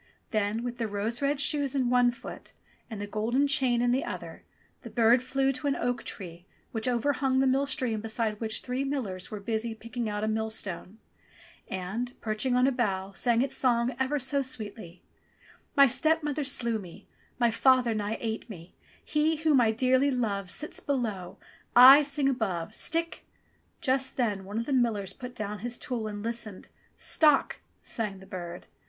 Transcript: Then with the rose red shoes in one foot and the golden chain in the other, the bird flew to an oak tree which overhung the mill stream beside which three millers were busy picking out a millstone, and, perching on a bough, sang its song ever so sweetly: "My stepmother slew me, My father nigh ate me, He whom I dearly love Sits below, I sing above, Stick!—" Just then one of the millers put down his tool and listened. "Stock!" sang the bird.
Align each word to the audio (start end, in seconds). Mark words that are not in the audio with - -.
Then 0.31 0.63
with 0.63 0.79
the 0.79 0.87
rose 0.87 1.21
red 1.21 1.39
shoes 1.39 1.75
in 1.75 1.91
one 1.91 2.09
foot 2.09 2.53
and 2.89 2.99
the 2.99 3.05
golden 3.05 3.45
chain 3.47 3.83
in 3.83 3.91
the 3.91 4.03
other, 4.03 4.43
the 4.81 4.89
bird 4.89 5.21
flew 5.21 5.51
to 5.51 5.67
an 5.67 5.75
oak 5.75 6.01
tree 6.01 6.47
which 6.71 6.87
overhung 6.87 7.37
the 7.37 7.45
mill 7.45 7.67
stream 7.67 8.01
beside 8.01 8.39
which 8.39 8.61
three 8.61 8.83
millers 8.83 9.29
were 9.29 9.39
busy 9.39 9.75
picking 9.75 10.09
out 10.09 10.23
a 10.23 10.27
millstone, 10.27 10.97
and, 11.67 12.19
perching 12.19 12.55
on 12.55 12.65
a 12.65 12.71
bough, 12.71 13.11
sang 13.13 13.43
its 13.43 13.55
song 13.55 13.95
ever 13.99 14.17
so 14.17 14.41
sweetly: 14.41 15.03
"My 15.77 15.85
stepmother 15.85 16.45
slew 16.45 16.79
me, 16.79 17.07
My 17.37 17.51
father 17.51 17.93
nigh 17.93 18.17
ate 18.19 18.49
me, 18.49 18.73
He 19.05 19.35
whom 19.35 19.61
I 19.61 19.69
dearly 19.69 20.09
love 20.09 20.49
Sits 20.49 20.79
below, 20.79 21.37
I 21.75 22.01
sing 22.01 22.27
above, 22.27 22.73
Stick!—" 22.73 23.23
Just 23.81 24.17
then 24.17 24.45
one 24.45 24.57
of 24.57 24.65
the 24.65 24.73
millers 24.73 25.13
put 25.13 25.35
down 25.35 25.59
his 25.59 25.77
tool 25.77 26.07
and 26.07 26.23
listened. 26.23 26.69
"Stock!" 26.95 27.59
sang 27.83 28.17
the 28.17 28.25
bird. 28.25 28.65